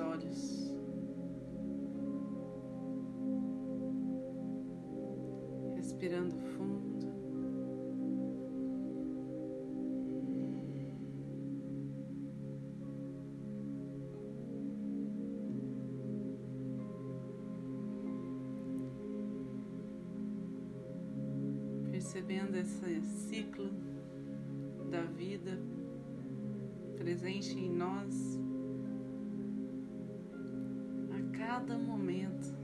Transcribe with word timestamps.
olhos. 0.00 0.74
Respirando 5.76 6.34
fundo. 6.36 6.90
Percebendo 21.90 22.56
esse 22.56 23.02
ciclo 23.02 23.70
da 24.90 25.02
vida 25.02 25.60
presente 26.96 27.58
em 27.58 27.70
nós 27.70 28.39
cada 31.60 31.76
momento, 31.76 32.54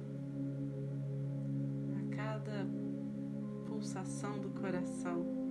a 1.99 2.17
cada 2.17 2.67
pulsação 3.67 4.39
do 4.39 4.49
coração. 4.59 5.46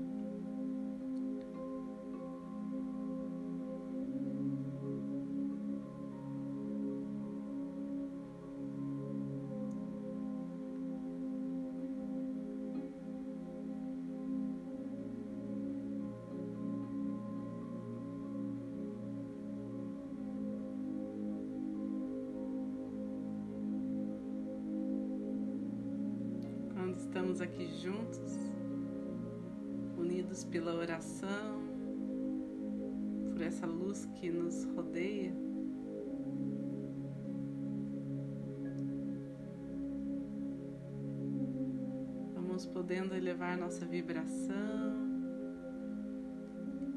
Podendo 42.74 43.16
elevar 43.16 43.58
nossa 43.58 43.86
vibração, 43.86 44.54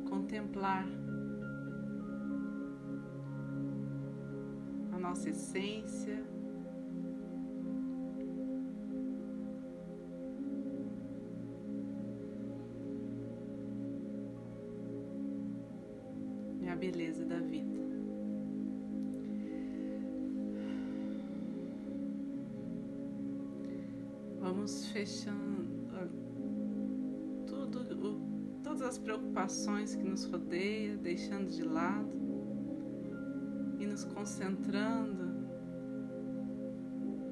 contemplar 0.09 0.87
a 4.93 4.99
nossa 4.99 5.31
essência. 5.31 6.38
Preocupações 29.49 29.95
que 29.95 30.05
nos 30.05 30.25
rodeiam, 30.27 30.99
deixando 30.99 31.50
de 31.50 31.62
lado 31.62 32.12
e 33.78 33.87
nos 33.87 34.05
concentrando 34.05 35.49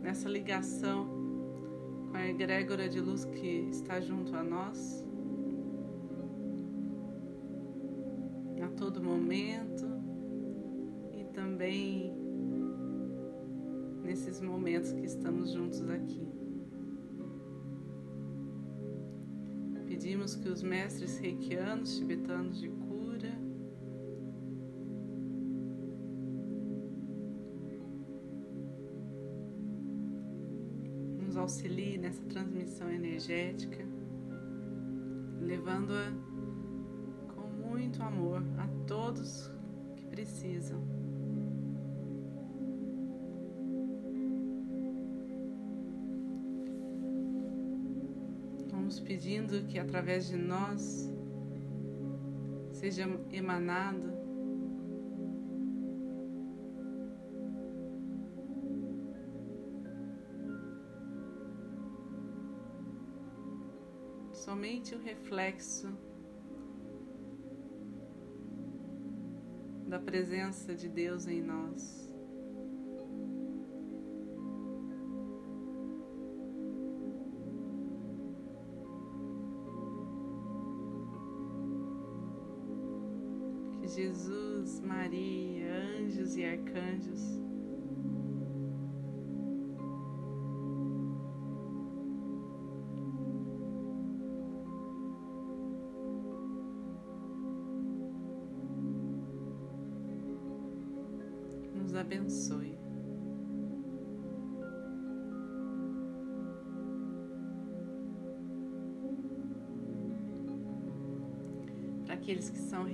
nessa 0.01 0.27
ligação 0.27 1.07
com 2.11 2.17
a 2.17 2.27
egrégora 2.27 2.89
de 2.89 3.01
luz 3.01 3.27
que 3.27 3.69
está 3.71 4.01
junto 4.01 4.35
a 4.35 4.43
nós. 4.43 5.05
todo 8.77 9.03
momento 9.03 9.87
e 11.15 11.25
também 11.33 12.13
nesses 14.03 14.39
momentos 14.43 14.93
que 14.93 15.07
estamos 15.07 15.53
juntos 15.53 15.89
aqui. 15.89 16.46
Pedimos 20.06 20.37
que 20.37 20.49
os 20.49 20.62
mestres 20.62 21.19
reikianos 21.19 21.97
tibetanos 21.97 22.61
de 22.61 22.69
cura 22.69 23.33
nos 31.19 31.37
auxiliem 31.37 31.99
nessa 31.99 32.22
transmissão 32.27 32.89
energética, 32.89 33.84
levando-a 35.41 36.12
muito 37.69 38.00
amor 38.00 38.45
a 38.59 38.69
todos 38.87 39.50
que 39.97 40.06
precisam. 40.06 40.84
Vamos 48.87 49.01
pedindo 49.01 49.67
que 49.67 49.81
através 49.81 50.29
de 50.29 50.37
nós 50.37 51.13
seja 52.71 53.03
emanado 53.33 54.13
somente 64.33 64.95
o 64.95 65.03
reflexo 65.03 65.93
da 69.89 69.99
presença 69.99 70.77
de 70.77 70.89
Deus 70.89 71.27
em 71.27 71.43
nós. 71.43 72.06
Jesus, 83.87 84.81
Maria, 84.81 85.73
anjos 86.01 86.37
e 86.37 86.45
arcanjos 86.45 87.47
abençoe. 102.07 102.66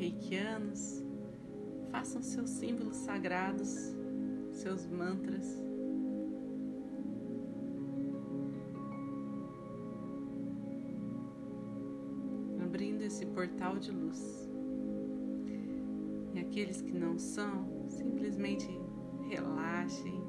Reikianos, 0.02 1.00
façam 1.92 2.20
seus 2.20 2.50
símbolos 2.50 2.96
sagrados, 2.96 3.94
seus 4.50 4.84
mantras. 4.88 5.46
Abrindo 12.60 13.02
esse 13.02 13.25
portal 13.26 13.78
de 13.78 13.93
luz. 13.93 14.50
E 16.34 16.40
aqueles 16.40 16.82
que 16.82 16.93
não 16.93 17.16
são, 17.16 17.87
simplesmente 17.87 18.66
relaxem, 19.28 20.20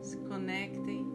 se 0.00 0.16
conectem. 0.18 1.05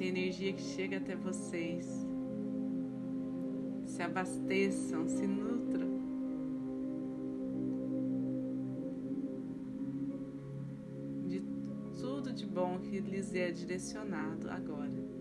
Essa 0.00 0.04
energia 0.04 0.50
que 0.54 0.62
chega 0.62 0.96
até 0.96 1.14
vocês, 1.14 1.86
se 3.84 4.02
abasteçam, 4.02 5.06
se 5.06 5.26
nutram. 5.26 6.00
de 11.28 11.40
tudo 12.00 12.32
de 12.32 12.46
bom 12.46 12.80
que 12.80 12.98
lhes 12.98 13.34
é 13.34 13.50
direcionado 13.50 14.48
agora. 14.50 15.19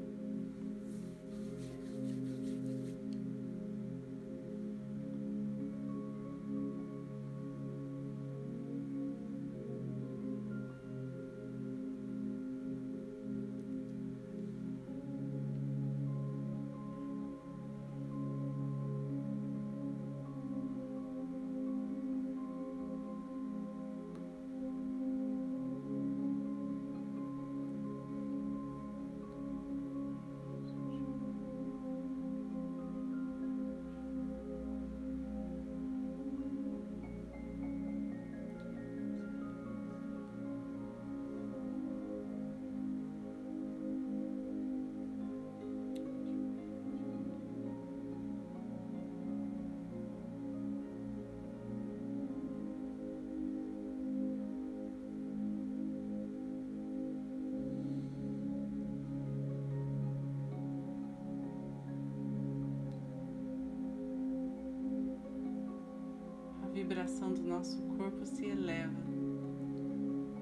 Vibração 66.90 67.32
do 67.32 67.44
nosso 67.44 67.80
corpo 67.96 68.26
se 68.26 68.48
eleva. 68.48 69.00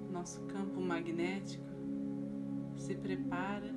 Nosso 0.09 0.39
campo 0.43 0.79
magnético 0.79 1.67
se 2.77 2.95
prepara 2.95 3.75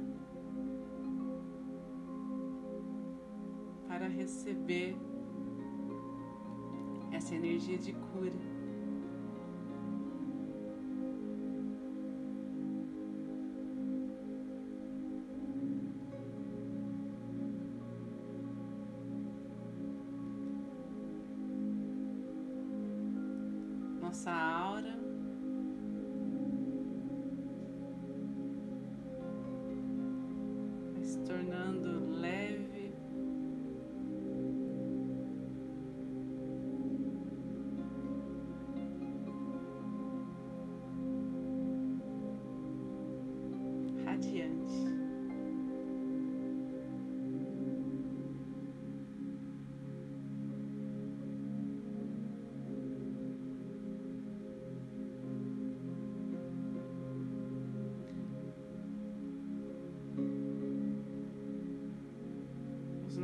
para 3.89 4.07
receber 4.07 4.97
essa 7.11 7.35
energia 7.35 7.77
de 7.77 7.93
cura. 7.93 8.50
Aura. 24.71 24.95
Vai 30.95 31.05
se 31.05 31.19
tornando 31.21 32.21
leve. 32.21 32.50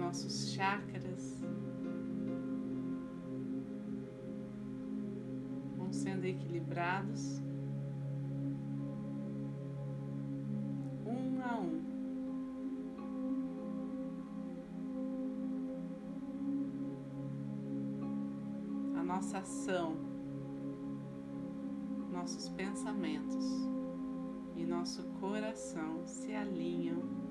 Nossos 0.06 0.52
chakras 0.52 1.42
vão 5.76 5.92
sendo 5.92 6.24
equilibrados 6.24 7.40
um 11.04 11.42
a 11.42 11.58
um. 11.58 11.84
A 18.96 19.02
nossa 19.02 19.38
ação, 19.38 19.96
nossos 22.12 22.48
pensamentos 22.50 23.44
e 24.54 24.64
nosso 24.64 25.02
coração 25.20 26.06
se 26.06 26.32
alinham 26.32 27.25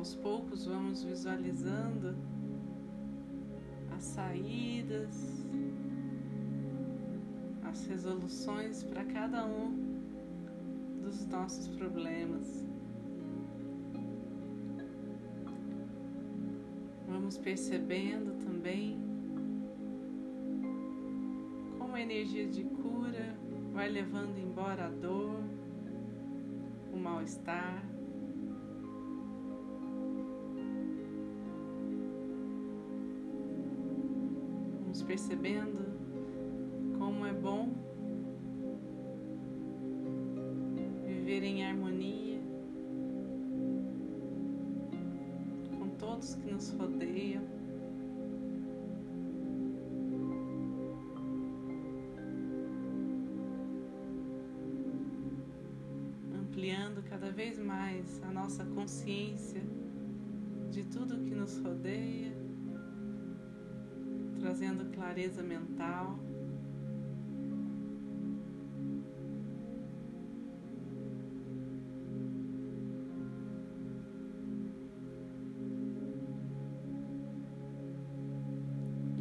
aos 0.00 0.14
poucos 0.14 0.64
vamos 0.64 1.02
visualizando 1.04 2.16
as 3.94 4.02
saídas, 4.02 5.44
as 7.62 7.86
resoluções 7.86 8.82
para 8.82 9.04
cada 9.04 9.44
um 9.44 10.00
dos 11.02 11.26
nossos 11.26 11.68
problemas. 11.68 12.66
Vamos 17.06 17.36
percebendo 17.36 18.42
também 18.42 18.98
como 21.78 21.94
a 21.94 22.00
energia 22.00 22.48
de 22.48 22.64
cura 22.64 23.36
vai 23.74 23.90
levando 23.90 24.38
embora 24.38 24.86
a 24.86 24.88
dor, 24.88 25.42
o 26.90 26.96
mal-estar. 26.96 27.89
Percebendo 34.98 35.78
como 36.98 37.24
é 37.24 37.32
bom 37.32 37.72
viver 41.06 41.44
em 41.44 41.64
harmonia 41.64 42.40
com 45.78 45.90
todos 45.90 46.34
que 46.34 46.50
nos 46.50 46.70
rodeiam. 46.70 47.44
Ampliando 56.34 57.00
cada 57.04 57.30
vez 57.30 57.60
mais 57.60 58.20
a 58.24 58.32
nossa 58.32 58.64
consciência 58.64 59.62
de 60.68 60.84
tudo 60.84 61.20
que 61.20 61.34
nos 61.34 61.58
rodeia 61.58 62.29
trazendo 64.50 64.84
clareza 64.90 65.44
mental. 65.44 66.18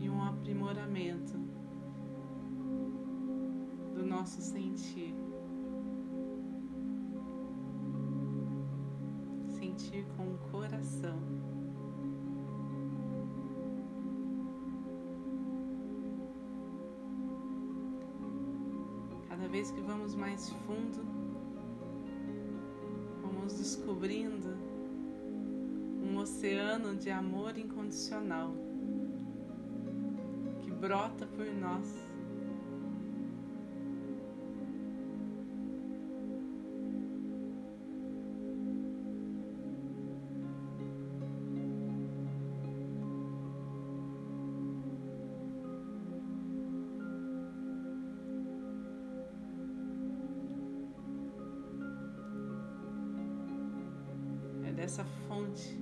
E 0.01 0.09
um 0.09 0.24
aprimoramento 0.24 1.38
do 3.93 4.03
nosso 4.03 4.41
sentir. 4.41 5.28
Vez 19.49 19.71
que 19.71 19.81
vamos 19.81 20.13
mais 20.13 20.49
fundo, 20.67 21.03
vamos 23.21 23.53
descobrindo 23.53 24.55
um 26.03 26.17
oceano 26.17 26.95
de 26.95 27.09
amor 27.09 27.57
incondicional 27.57 28.53
que 30.61 30.69
brota 30.69 31.25
por 31.25 31.47
nós. 31.47 32.08
Dessa 54.89 55.05
fonte 55.27 55.77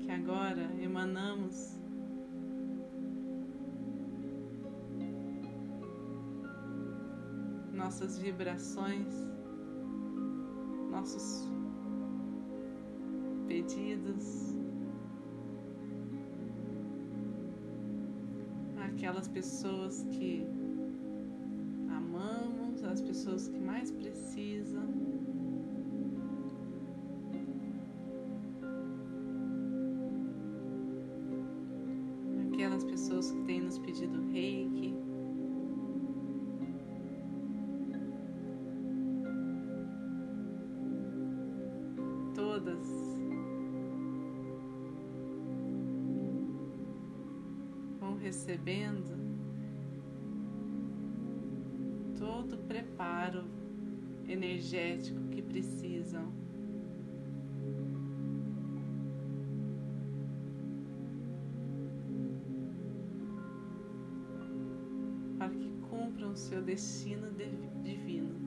que 0.00 0.10
agora 0.10 0.70
emanamos 0.78 1.80
nossas 7.72 8.18
vibrações, 8.18 9.06
nossos 10.90 11.48
pedidos, 13.48 14.54
aquelas 18.86 19.28
pessoas 19.28 20.02
que 20.10 20.46
amamos, 21.88 22.84
as 22.84 23.00
pessoas 23.00 23.48
que 23.48 23.58
mais 23.58 23.90
precisam. 23.90 25.05
aquelas 32.66 32.84
pessoas 32.84 33.30
que 33.30 33.40
têm 33.44 33.60
nos 33.60 33.78
pedido 33.78 34.20
reiki. 34.32 34.92
Todas. 42.34 43.06
vão 48.00 48.16
recebendo 48.16 49.16
todo 52.18 52.56
o 52.56 52.58
preparo 52.58 53.44
energético 54.28 55.28
que 55.28 55.40
precisam. 55.40 56.45
Seu 66.46 66.62
destino 66.62 67.28
divino. 67.82 68.46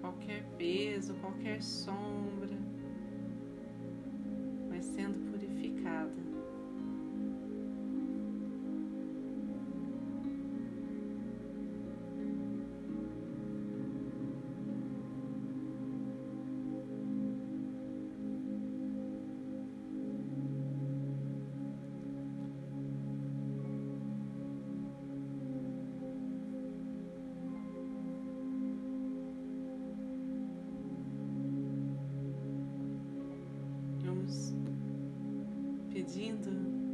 qualquer 0.00 0.44
peso, 0.56 1.14
qualquer 1.14 1.62
sombra, 1.62 2.19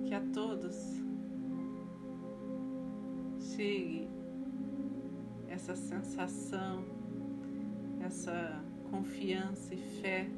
que 0.06 0.14
a 0.14 0.20
todos 0.32 0.74
chegue 3.38 4.08
essa 5.48 5.74
sensação, 5.74 6.84
essa 8.00 8.62
confiança 8.90 9.74
e 9.74 9.78
fé 10.00 10.28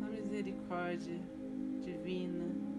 na 0.00 0.08
misericórdia 0.08 1.20
divina. 1.80 2.73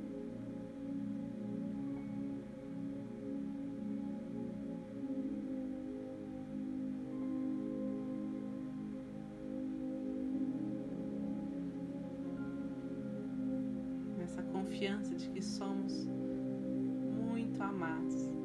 Somos 15.46 16.06
muito 16.06 17.62
amados. 17.62 18.45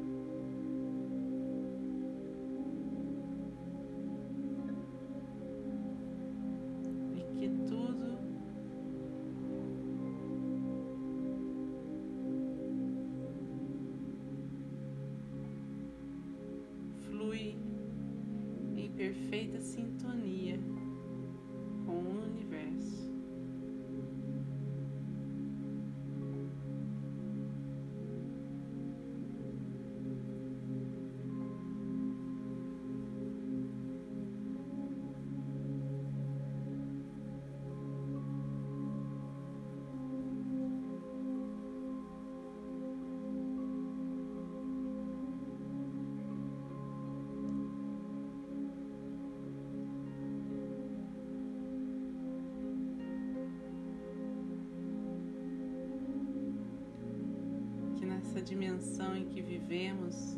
Em 59.15 59.25
que 59.25 59.41
vivemos, 59.41 60.37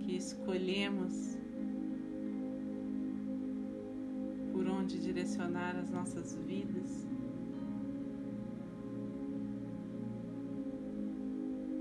que 0.00 0.16
escolhemos 0.16 1.36
por 4.52 4.66
onde 4.66 4.98
direcionar 4.98 5.76
as 5.76 5.90
nossas 5.90 6.34
vidas, 6.34 7.06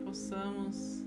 possamos 0.04 1.07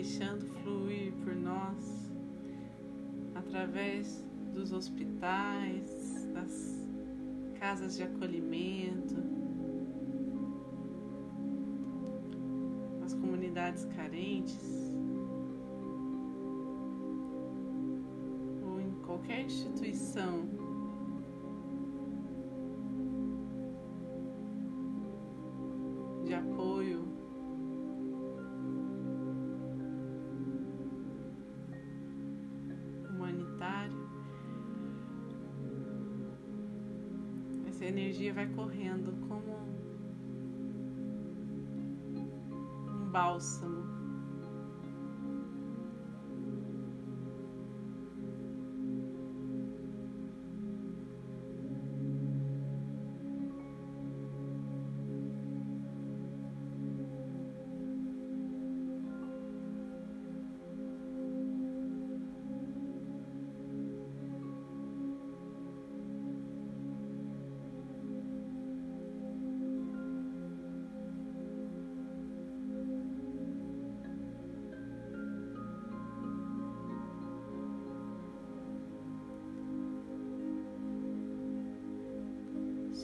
deixando 0.00 0.46
fluir 0.62 1.12
por 1.22 1.36
nós 1.36 2.10
através 3.34 4.26
dos 4.54 4.72
hospitais, 4.72 6.26
das 6.32 6.88
casas 7.58 7.98
de 7.98 8.04
acolhimento, 8.04 9.22
das 12.98 13.12
comunidades 13.12 13.84
carentes 13.94 14.96
ou 18.62 18.80
em 18.80 18.92
qualquer 19.04 19.42
instituição 19.42 20.48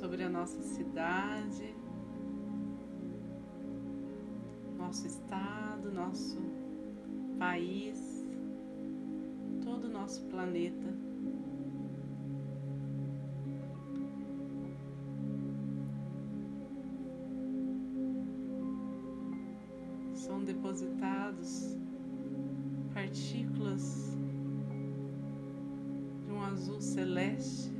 sobre 0.06 0.22
a 0.22 0.28
nossa 0.28 0.62
cidade, 0.62 1.74
nosso 4.78 5.04
estado, 5.04 5.90
nosso 5.90 6.38
país, 7.40 8.24
todo 9.64 9.86
o 9.86 9.90
nosso 9.90 10.22
planeta. 10.26 10.94
São 20.14 20.44
depositados 20.44 21.76
partículas 22.94 24.16
de 26.24 26.32
um 26.32 26.40
azul 26.44 26.80
celeste 26.80 27.75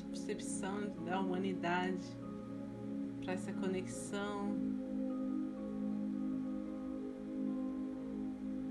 a 0.00 0.08
percepção 0.08 0.88
da 1.04 1.20
humanidade 1.20 2.06
para 3.22 3.34
essa 3.34 3.52
conexão 3.52 4.56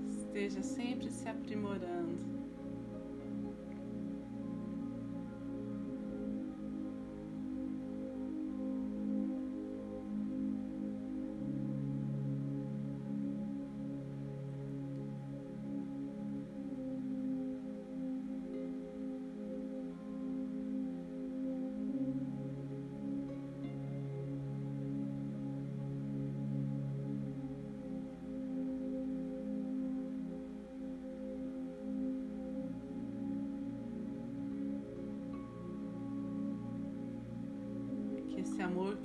esteja 0.08 0.62
sempre 0.62 1.10
se 1.10 1.28
aprimorando. 1.28 2.41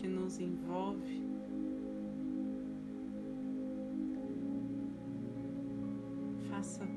Que 0.07 0.13
nos 0.13 0.39
envolve. 0.39 1.21
Faça 6.49 6.96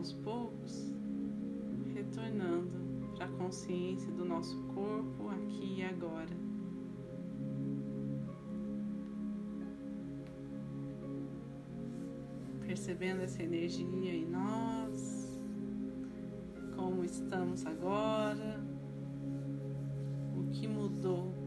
aos 0.00 0.14
poucos 0.14 0.94
retornando 1.92 2.70
para 3.14 3.26
a 3.26 3.28
consciência 3.28 4.10
do 4.12 4.24
nosso 4.24 4.58
corpo 4.74 5.28
aqui 5.28 5.80
e 5.80 5.84
agora. 5.84 6.34
Percebendo 12.66 13.20
essa 13.20 13.42
energia 13.42 14.14
em 14.14 14.24
nós, 14.24 15.38
como 16.74 17.04
estamos 17.04 17.66
agora, 17.66 18.64
o 20.34 20.50
que 20.50 20.66
mudou 20.66 21.39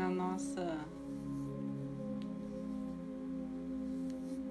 na 0.00 0.08
nossa 0.08 0.78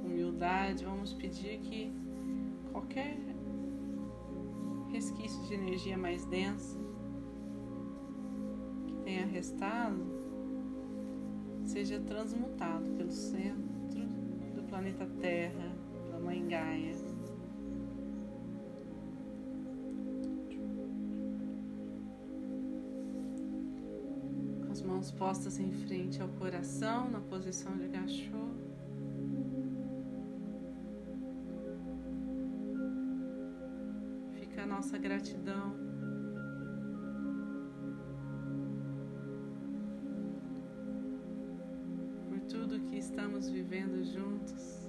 humildade, 0.04 0.86
vamos 0.86 1.12
pedir 1.12 1.58
que 1.58 1.92
qualquer 2.72 3.18
resquício 4.92 5.42
de 5.48 5.56
energia 5.56 5.98
mais 5.98 6.24
densa 6.26 6.78
que 8.86 8.94
tenha 8.98 9.26
restado 9.26 10.06
seja 11.66 12.00
transmutado 12.00 12.88
pelo 12.92 13.12
centro 13.12 14.06
do 14.54 14.62
planeta 14.70 15.08
Terra, 15.20 15.76
pela 16.04 16.20
Mãe 16.20 16.48
Gaia. 16.48 16.94
Mãos 24.89 25.12
postas 25.12 25.60
em 25.60 25.71
frente 25.71 26.19
ao 26.19 26.28
coração, 26.30 27.12
na 27.12 27.19
posição 27.19 27.78
de 27.78 27.88
gachô. 27.88 28.49
Fica 34.34 34.63
a 34.63 34.65
nossa 34.65 34.97
gratidão. 34.97 35.75
Por 42.28 42.39
tudo 42.41 42.80
que 42.88 42.97
estamos 42.97 43.47
vivendo 43.47 44.04
juntos. 44.04 44.88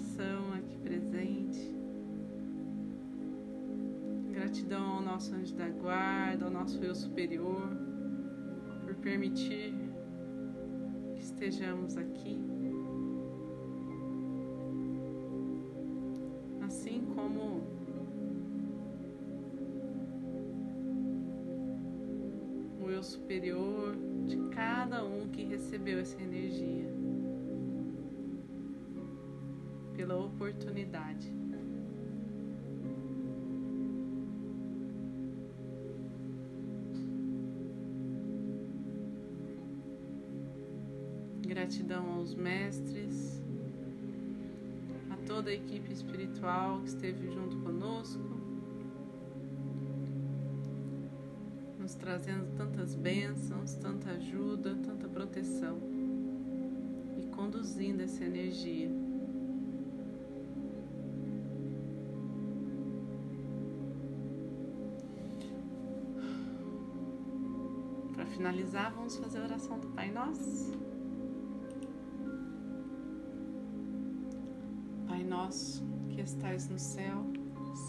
Coração 0.00 0.52
aqui 0.54 0.78
presente. 0.78 1.74
Gratidão 4.30 4.96
ao 4.96 5.02
nosso 5.02 5.34
anjo 5.34 5.54
da 5.54 5.68
guarda, 5.68 6.46
ao 6.46 6.50
nosso 6.50 6.82
eu 6.82 6.94
superior, 6.94 7.68
por 8.82 8.94
permitir 8.96 9.74
que 11.14 11.22
estejamos 11.22 11.96
aqui. 11.98 12.40
Assim 16.62 17.04
como 17.14 17.62
o 22.80 22.90
eu 22.90 23.02
superior 23.02 23.96
de 24.26 24.38
cada 24.50 25.04
um 25.04 25.28
que 25.28 25.44
recebeu 25.44 25.98
essa 25.98 26.20
energia, 26.22 26.88
pela 30.10 30.24
oportunidade. 30.26 31.32
Gratidão 41.46 42.14
aos 42.14 42.34
mestres, 42.34 43.40
a 45.10 45.16
toda 45.26 45.50
a 45.50 45.54
equipe 45.54 45.92
espiritual 45.92 46.80
que 46.80 46.88
esteve 46.88 47.32
junto 47.32 47.56
conosco, 47.58 48.40
nos 51.78 51.94
trazendo 51.94 52.56
tantas 52.56 52.96
bênçãos, 52.96 53.74
tanta 53.74 54.10
ajuda, 54.10 54.74
tanta 54.74 55.08
proteção 55.08 55.78
e 57.16 57.26
conduzindo 57.26 58.02
essa 58.02 58.24
energia. 58.24 58.99
Finalizar, 68.40 68.90
vamos 68.94 69.16
fazer 69.16 69.38
a 69.38 69.42
oração 69.42 69.78
do 69.78 69.88
Pai 69.88 70.10
Nosso. 70.10 70.72
Pai 75.06 75.22
nosso 75.22 75.84
que 76.08 76.22
estais 76.22 76.66
no 76.66 76.78
céu, 76.78 77.22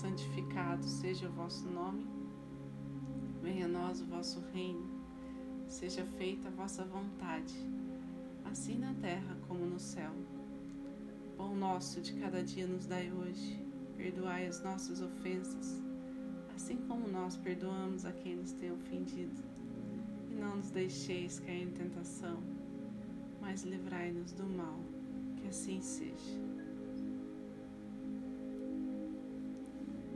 santificado 0.02 0.84
seja 0.84 1.30
o 1.30 1.32
vosso 1.32 1.70
nome. 1.70 2.06
Venha 3.42 3.66
a 3.66 3.70
nós 3.70 4.02
o 4.02 4.06
vosso 4.06 4.42
reino. 4.54 4.86
Seja 5.70 6.04
feita 6.18 6.50
a 6.50 6.52
vossa 6.52 6.84
vontade, 6.84 7.56
assim 8.44 8.78
na 8.78 8.94
terra 8.96 9.38
como 9.48 9.66
no 9.66 9.80
céu. 9.80 10.12
Pão 11.38 11.56
nosso 11.56 12.02
de 12.02 12.12
cada 12.16 12.44
dia 12.44 12.68
nos 12.68 12.86
dai 12.86 13.10
hoje. 13.10 13.58
Perdoai 13.96 14.48
as 14.48 14.62
nossas 14.62 15.02
ofensas, 15.02 15.82
assim 16.54 16.76
como 16.90 17.08
nós 17.08 17.38
perdoamos 17.38 18.04
a 18.04 18.12
quem 18.12 18.36
nos 18.36 18.52
tem 18.52 18.70
ofendido. 18.70 19.51
Não 20.42 20.56
nos 20.56 20.72
deixeis 20.72 21.40
cair 21.40 21.68
em 21.68 21.70
tentação, 21.70 22.42
mas 23.40 23.62
livrai-nos 23.62 24.32
do 24.32 24.44
mal. 24.48 24.80
Que 25.36 25.48
assim 25.48 25.80
seja. 25.80 26.51